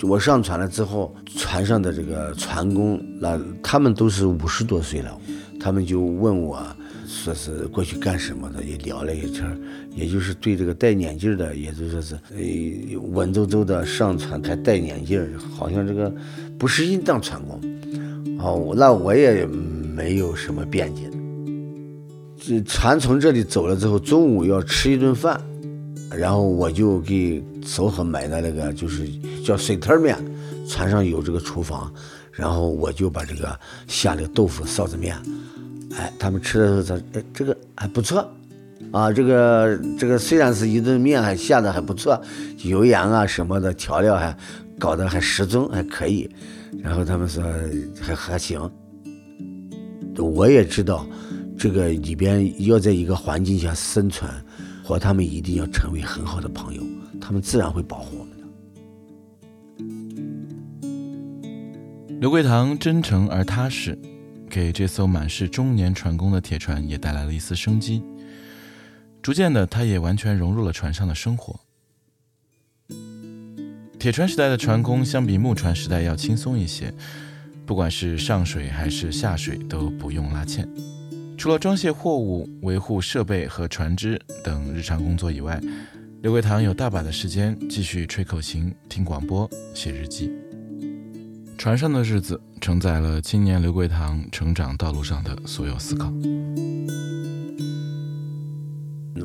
[0.02, 5.18] 我上船了之后，船上的这个船工，那他们都是五十多岁了，
[5.60, 6.60] 他们就问我，
[7.06, 9.58] 说是过去干什么的，也聊了一圈，
[9.94, 15.24] 也就是对这个戴眼镜的，也就说是，呃，文绉绉的上船还戴眼镜，
[15.56, 16.12] 好像这个
[16.58, 17.60] 不适应当船工。
[18.40, 21.08] 哦，那我也没有什么辩解。
[22.36, 25.40] 这船从这里走了之后，中午要吃一顿饭。
[26.16, 29.08] 然后我就给守河买的那个，就是
[29.44, 30.16] 叫水摊面，
[30.68, 31.92] 船上有这个厨房，
[32.32, 35.16] 然后我就把这个下了豆腐臊子面，
[35.96, 38.28] 哎，他们吃的时候说，哎，这个还不错，
[38.92, 42.20] 啊，这个这个虽然是一顿面，还下的还不错，
[42.62, 44.36] 油盐啊什么的调料还
[44.78, 46.28] 搞得还适中，还可以，
[46.82, 47.42] 然后他们说
[48.00, 48.70] 还还行，
[50.16, 51.06] 我也知道
[51.58, 54.30] 这个里边要在一个环境下生存。
[54.84, 56.82] 和他们一定要成为很好的朋友，
[57.18, 58.44] 他们自然会保护我们的。
[62.20, 63.98] 刘桂堂真诚而踏实，
[64.50, 68.02] 给这艘满是中年船工的铁船也带来了一丝生机。
[69.22, 71.58] 逐渐的，他也完全融入了船上的生活。
[73.98, 76.92] 铁船时代的船工相比木船时代要轻松一些，
[77.64, 80.68] 不管是上水还是下水都不用拉纤。
[81.44, 85.60] 除了装卸货物、维护设备和船只等日常工作以外，
[86.22, 90.32] 刘桂堂有大把的时间继续吹口琴、听广播、写日记。
[91.58, 96.10] 船上的日子承载了青年刘桂堂成长道路上的所有思考。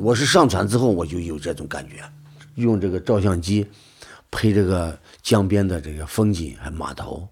[0.01, 2.03] 我是上船之后我就有这种感觉，
[2.55, 3.65] 用这个照相机
[4.29, 7.25] 拍这个江边的这个风景还码头，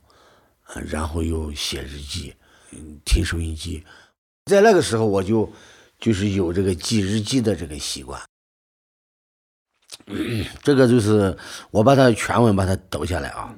[0.89, 2.33] 然后又写日记，
[2.71, 3.83] 嗯听收音机。
[4.47, 5.51] 在那个时候，我就
[5.99, 8.19] 就是有这个记日记的这个习惯。
[10.63, 11.37] 这个就是
[11.69, 13.53] 我把它全文把它读下来啊。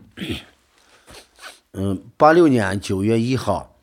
[1.74, 3.76] 嗯，八六年九月一号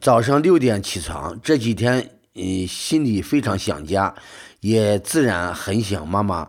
[0.00, 4.12] 早上六点起床，这几天嗯心里非常想家，
[4.60, 6.48] 也自然很想妈妈。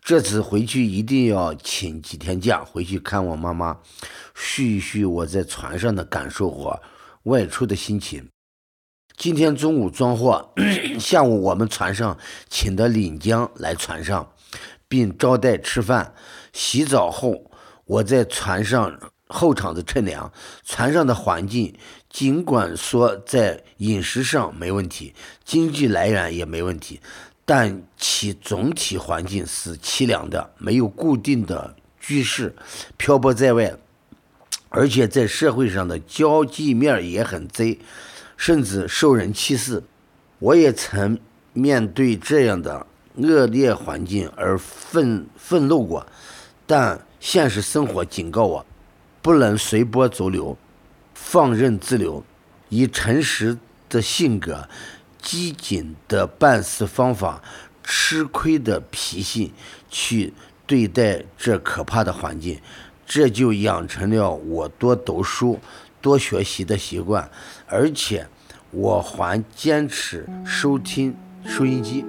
[0.00, 3.78] 这次回去一定要请几天假回去看我妈妈，
[4.34, 6.80] 叙一叙我在船上的感受和
[7.24, 8.26] 外出的心情。
[9.22, 10.52] 今天中午装货，
[10.98, 12.18] 下午我们船上
[12.50, 14.32] 请的领江来船上，
[14.88, 16.12] 并招待吃饭。
[16.52, 17.48] 洗澡后，
[17.84, 20.32] 我在船上后场子乘凉。
[20.64, 21.72] 船上的环境，
[22.10, 27.00] 尽管说在饮食上没问题，经济来源也没问题，
[27.44, 32.56] 但其总体环境是凄凉的，没有固定的居室，
[32.96, 33.72] 漂泊在外，
[34.70, 37.78] 而且在社会上的交际面也很窄。
[38.42, 39.80] 甚至受人歧视，
[40.40, 41.16] 我也曾
[41.52, 46.04] 面对这样的恶劣环境而愤愤怒过，
[46.66, 48.66] 但现实生活警告我，
[49.22, 50.58] 不能随波逐流，
[51.14, 52.24] 放任自流，
[52.68, 53.56] 以诚实
[53.88, 54.68] 的性格、
[55.20, 57.40] 机警的办事方法、
[57.84, 59.52] 吃亏的脾性
[59.88, 60.34] 去
[60.66, 62.60] 对待这可怕的环境，
[63.06, 65.60] 这就养成了我多读书、
[66.02, 67.26] 多学习的习惯。
[67.66, 68.26] 而且，
[68.70, 72.04] 我还坚持收听收音机，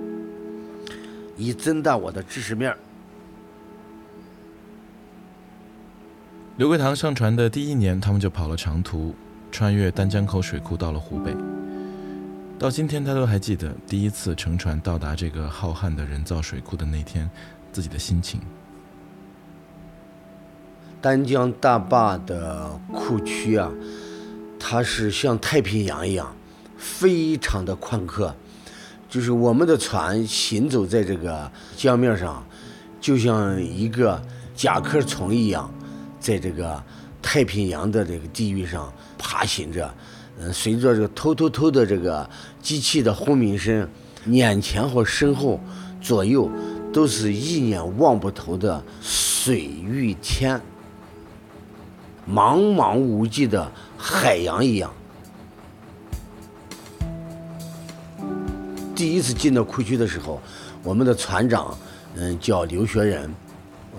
[1.37, 2.75] 以增大我的知识面。
[6.57, 9.15] 刘桂堂上船的第一年，他们就跑了长途，
[9.51, 11.35] 穿越丹江口水库到了湖北。
[12.59, 17.29] 到今天，他都还记得第一次乘船到达这个浩瀚的人造水库的那天，
[17.71, 18.39] 自己的心情。
[21.03, 23.69] 丹江大坝的库区啊。
[24.57, 26.33] 它是像太平洋一样，
[26.77, 28.33] 非常的宽阔，
[29.09, 32.41] 就是我们的船行走在这个江面上，
[33.01, 34.23] 就像一个
[34.55, 35.69] 甲壳虫一样，
[36.17, 36.81] 在这个
[37.21, 39.93] 太平洋的这个地域上爬行着。
[40.39, 42.27] 嗯，随着这个偷偷偷的这个
[42.61, 43.85] 机器的轰鸣声，
[44.27, 45.59] 眼前和身后
[46.01, 46.49] 左右
[46.93, 50.61] 都是一眼望不透的水与天。
[52.29, 54.91] 茫茫无际的海洋一样。
[58.95, 60.41] 第一次进到库区的时候，
[60.83, 61.77] 我们的船长，
[62.15, 63.33] 嗯，叫刘学仁，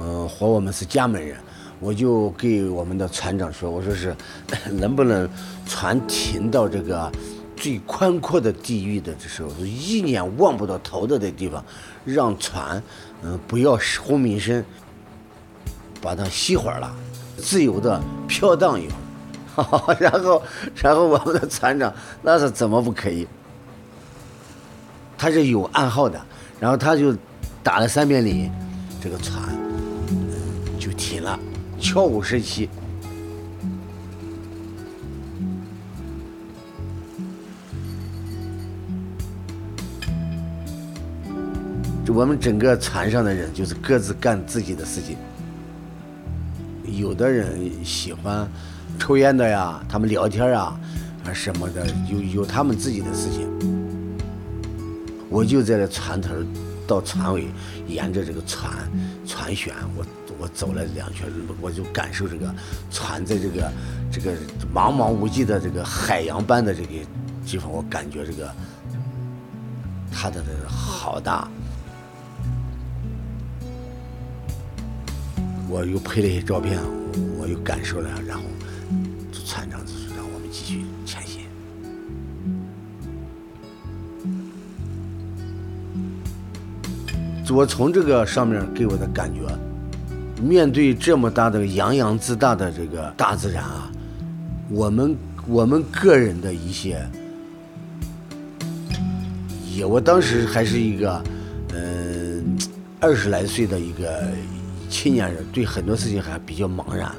[0.00, 1.36] 嗯，和我们是家门人，
[1.80, 4.16] 我就给我们的船长说，我说是，
[4.70, 5.28] 能不能
[5.66, 7.10] 船停到这个
[7.56, 11.62] 最宽阔的地域的时候，一眼望不到头的那地方，
[12.04, 12.82] 让船，
[13.22, 14.64] 嗯，不要轰鸣声，
[16.00, 16.94] 把它熄火了。
[17.44, 20.42] 自由的飘荡一会儿， 然后，
[20.82, 21.92] 然后我们的船长
[22.22, 23.28] 那是怎么不可以？
[25.18, 26.18] 他是有暗号的，
[26.58, 27.14] 然后他就
[27.62, 28.50] 打了三遍铃，
[28.98, 29.42] 这个船
[30.80, 31.38] 就停了，
[31.78, 32.70] 悄无声息。
[42.08, 45.16] 我们整个船上的人就是各自干自己的事情，
[46.96, 48.48] 有的人喜欢
[48.98, 50.78] 抽烟的呀，他们聊天啊，
[51.24, 53.48] 啊什么的，有有他们自己的事情。
[55.28, 56.30] 我就在这船头
[56.86, 57.48] 到船尾，
[57.88, 58.72] 沿着这个船
[59.26, 60.04] 船舷，我
[60.38, 61.26] 我走了两圈，
[61.60, 62.54] 我就感受这个
[62.90, 63.72] 船在这个
[64.12, 64.32] 这个
[64.72, 66.88] 茫茫无际的这个海洋般的这个
[67.44, 68.48] 地方，我感觉这个
[70.12, 71.48] 它的这个好大。
[75.74, 76.78] 我又拍了一些照片，
[77.36, 78.44] 我又感受了，然后
[79.44, 81.40] 船长就是让我们继续前行。
[87.52, 89.40] 我从这个上面给我的感觉，
[90.40, 93.90] 面对这么大的洋洋自大的这个大自然啊，
[94.70, 97.04] 我们我们个人的一些，
[99.74, 101.20] 也我当时还是一个，
[101.74, 102.56] 嗯，
[103.00, 104.22] 二十来岁的一个
[105.04, 107.14] 青年人，对很多事情还比较茫然。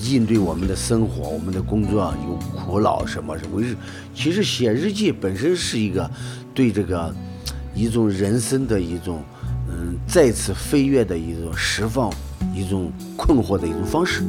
[0.00, 3.60] 应对我们的生活、我们的工作有苦恼什么什么，
[4.14, 6.08] 其实写日记本身是一个
[6.54, 7.12] 对这个
[7.74, 9.24] 一种人生的一种
[9.68, 12.08] 嗯再次飞跃的一种释放、
[12.54, 14.22] 一种困惑的一种方式。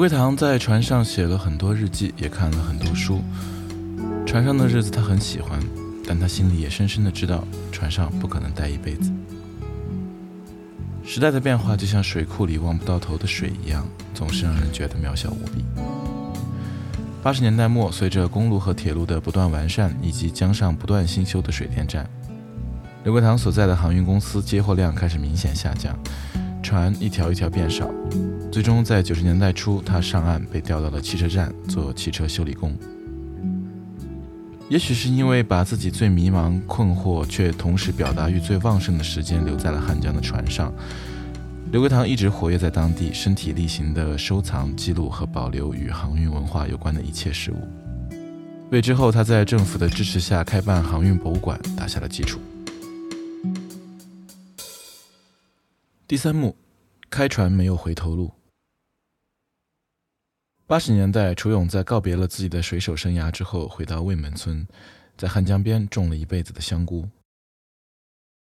[0.00, 3.20] 刘桂堂在船上写了很多日记，也看了很多书。
[4.24, 5.60] 船上的日子他很喜欢，
[6.08, 9.12] 但他心里也深深的知道，船上不可能待一辈子。
[11.04, 15.62] 时代的变化就像水库里望不到头的水一样，总是让人觉得渺小无比。
[17.22, 22.08] 八十年代末，随着公路和铁路的不断完善，以及江上不断新修的水电站，
[23.04, 25.94] 刘桂堂所在的航运公司接货量开始明显下降，
[26.70, 27.90] 船一条一条变少。
[28.48, 32.72] 最终在九十年代初，他上岸被调到了汽车站做汽车修理工。
[34.68, 40.72] 也许是因为把自己最迷茫、困惑却同时表达欲最旺盛的时间留在了汉江的船上，
[41.72, 47.66] 刘桂堂一直活跃在当地，身体力行地收藏、记录和保留与航运文化有关的一切事物，
[48.70, 52.38] 为之后他在政府的支持下开办航运博物馆打下了基础。
[56.10, 56.56] 第三幕，
[57.08, 58.32] 开船没有回头路。
[60.66, 64.66] 八十年代，楚勇在告别了自己的水手生涯之后，回到魏门村，
[65.16, 67.08] 在汉江边种了一辈子的香菇。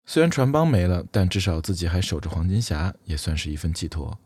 [0.06, 4.18] 虽然船帮没了，但至少自己还守着黄金峡，也算是一份寄托。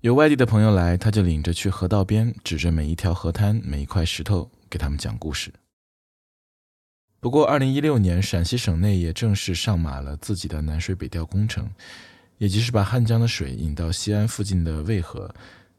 [0.00, 5.54] 有外地的朋友来，他就领着去河道边，指着每一条河滩、每一块石头，给他们讲故事。
[7.20, 11.70] 不过，二零一六年，陕西省内也正式上马了自己的南水北调工程，
[12.38, 15.32] 也就是把汉江的水引到西安附近的渭河。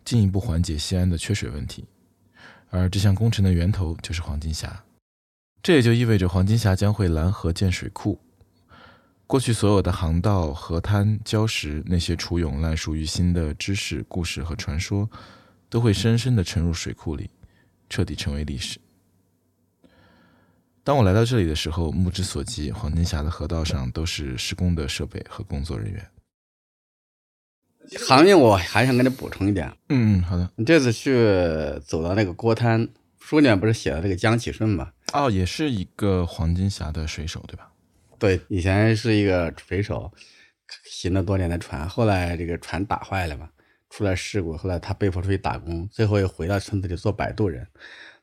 [0.05, 1.86] 进一步缓解西安的缺水问题，
[2.72, 4.84] 而这项工程的源头就是黄金峡，
[5.62, 8.20] 这也就意味着黄金峡将会拦河建水库。
[9.28, 15.07] 过去所有的航道、河滩、礁石，那些楚勇烂熟于心的知识、故事和传说，
[15.70, 17.30] 都会深深地沉入水库里，
[17.88, 18.80] 彻底成为历史。
[20.84, 26.10] 当我来到这里的时候，目之所及，黄金峡的河道上都是施工的设备和工作人员。
[27.97, 30.49] 航运我还想跟你补充一点，嗯嗯，好的。
[30.55, 31.11] 你这次去
[31.85, 32.87] 走到那个郭滩，
[33.19, 34.91] 书里面不是写了这个江启顺吗？
[35.13, 37.71] 哦，也是一个黄金峡的水手，对吧？
[38.19, 40.11] 对，以前是一个水手，
[40.85, 43.49] 行了多年的船，后来这个船打坏了嘛，
[43.89, 47.65] 出了事故，后来他被迫出去打工，最后又回到村子里做摆渡人。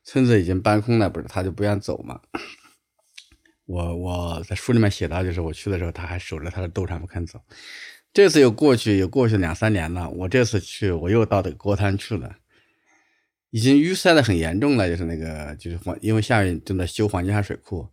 [0.04, 2.20] 村子已经搬空了，不是他就不愿走嘛。
[3.64, 7.40] 我我在书里面写到，就是我去的时候，他还守着他的渡船不肯走。
[8.16, 10.08] 这次又过去，又过去两三年了。
[10.08, 12.36] 我这次去，我又到这个郭滩去了，
[13.50, 14.88] 已经淤塞的很严重了。
[14.88, 17.86] 就是那个，就是黄，因为下面正在修黄金峡水库，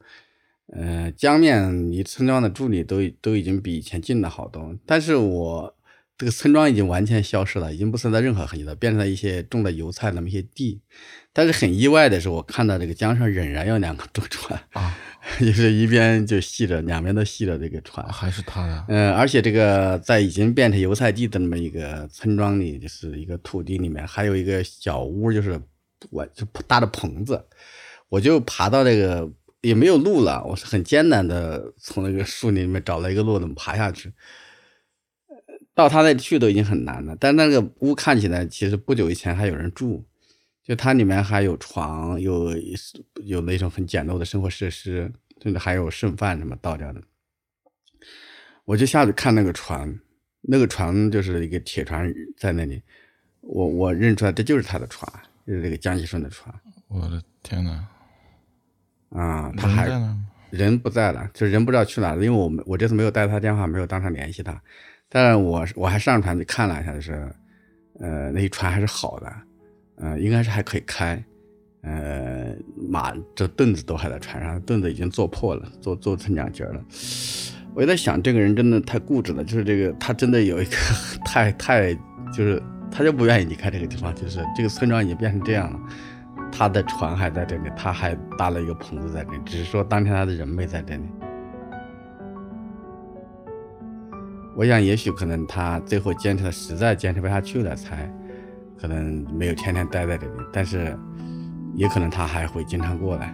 [0.68, 4.74] 呃，江面离村庄的距离都都已经比以前近了好多。
[4.86, 5.76] 但是我
[6.18, 10.80] 这个村庄已经完全消失了，已经不存在任何痕迹了，变成了一些种的油菜那么一些地。
[11.34, 14.58] 但是很意外的是，我看到这个江上仍然有两个渡船。
[15.40, 18.86] 就是一边就系着，两边都系着这个船，还是他呀。
[18.90, 25.60] 嗯，而且这个在已经变成油菜地的那么一个村庄里，就是一个土地里面，还有一个小屋，就是
[26.10, 27.42] 我就搭的棚子，
[28.10, 34.12] 我就爬到那个也没有路了，我是很艰难的从那个树林里面找了一个路，怎么爬下去。
[35.74, 40.06] 到他那去都已经很难了，但那个屋看起来其实不久以前还有人住，
[40.64, 42.52] 就它里面还有床，有
[43.24, 45.12] 有那种很简陋的生活设施，
[45.42, 47.02] 甚至还有剩饭什么倒掉的。
[48.66, 49.94] 我就下去看那个船，
[50.42, 52.82] 那个船就是一个铁船在那里，
[53.42, 55.06] 我我认出来这就是他的船，
[55.46, 56.54] 就是这个江西顺的船。
[56.88, 57.86] 我的天哪！
[59.10, 59.90] 啊，他还
[60.50, 64.62] 人不在了，就人不知道去哪了，因为我们我这次没有带他电话，没有当场联系他。
[65.10, 67.30] 但是我我还上船去看了一下，就是，
[68.00, 69.32] 呃，那一船还是好的，
[69.96, 71.24] 呃，应该是还可以开，
[71.82, 72.56] 呃，
[72.90, 76.84] 马这凳子都还在船上，凳子已经坐破了，坐坐成两截了。
[77.76, 80.76] 我在想，这个人真的太固执了，就是这个他真的有一个
[81.26, 81.94] 太太，
[82.32, 85.80] 就是他就不愿意离开这个地方，就是这个村庄已经变成这样了。
[86.52, 91.04] 他的船还在这里，他还搭了一个棚子在这里，只是说当天他的人没在这里。
[94.56, 98.08] 我想，也许可能他最后坚持的，实在坚持不下去了，才
[98.84, 100.34] 可能没有天天待在这里。
[100.52, 100.94] 但是，
[101.74, 103.34] 也可能他还会经常过来。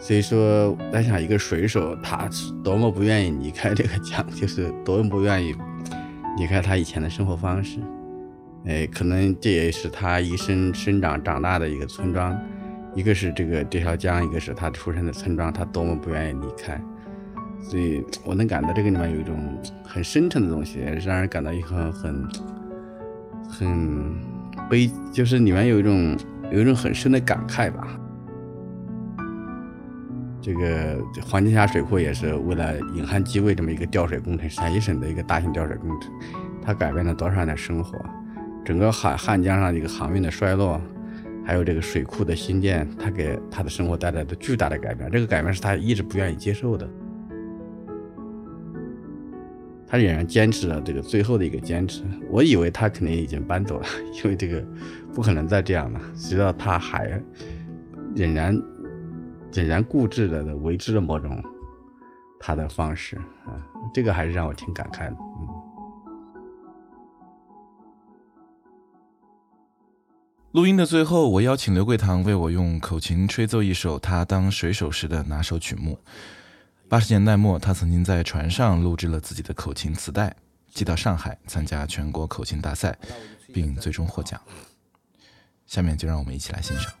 [0.00, 2.28] 所以说，在想，一个水手，他
[2.64, 5.54] 多么不愿意离开这个江，就是多么不愿意
[6.36, 7.78] 离开他以前的生活方式。
[8.64, 12.36] 哎，可能这也是他一生生长长大的一个村庄，
[12.94, 16.82] 一个是这个这条江，一个是他出生的村庄，他多么不愿意离开。
[17.62, 19.36] 所以我能感到这个里面有一种
[19.84, 22.26] 很深沉的东西，让人感到一个很
[23.46, 24.18] 很
[24.70, 26.16] 悲，就是里面有一种
[26.52, 27.88] 有一种很深的感慨吧。
[30.40, 36.10] 这个黄金峡水库也是为了引汉济渭这么一个调水工程，陕西省的一个大型调水工程，
[36.62, 37.98] 它改变了多少人的生活？
[38.64, 40.80] 整个汉汉江上一个航运的衰落，
[41.44, 45.10] 还有这个水库的新建，它给他的生活带来的巨大的改变。
[45.10, 46.88] 这个改变是他一直不愿意接受的。
[49.90, 52.04] 他仍然坚持了这个最后的一个坚持。
[52.30, 53.86] 我以为他肯定已经搬走了，
[54.22, 54.64] 因为这个
[55.12, 56.00] 不可能再这样了。
[56.14, 57.20] 直到他还
[58.14, 58.56] 仍然
[59.52, 61.42] 仍然固执的维持着某种
[62.38, 63.58] 他的方式啊，
[63.92, 65.16] 这个还是让我挺感慨的。
[65.18, 65.48] 嗯。
[70.52, 75.98] 录音的最后，我邀请刘桂堂为我用口琴吹奏一首他当水手时的拿手曲目。
[76.90, 80.34] 八十年代末，他曾经在船上录制了自己的口琴磁带，
[80.74, 82.98] 寄到上海参加全国口琴大赛，
[83.54, 84.40] 并最终获奖。
[85.68, 86.92] 下面就让我们一起来欣赏。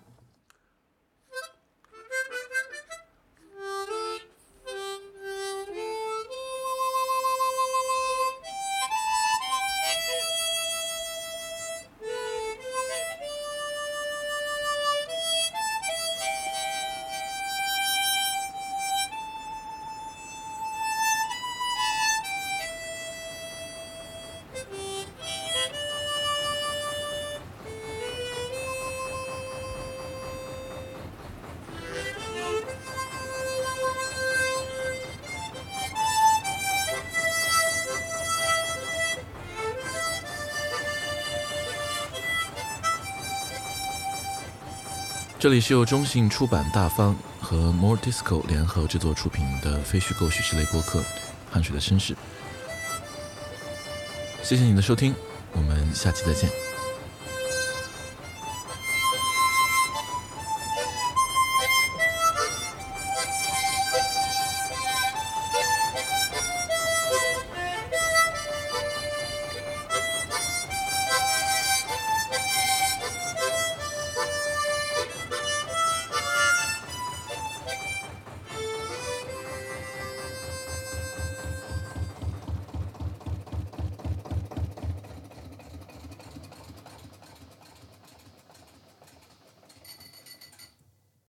[45.40, 51.00] 这里是由中信出版大方和 More Disco 联合制作出品的非虚构叙事类播客
[51.50, 52.12] 《汗水的绅士》。
[54.42, 55.14] 谢谢你的收听，
[55.52, 56.50] 我们下期再见。